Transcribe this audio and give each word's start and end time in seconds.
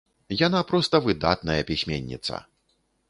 Яна 0.37 0.61
проста 0.71 1.01
выдатная 1.07 1.59
пісьменніца! 1.71 2.41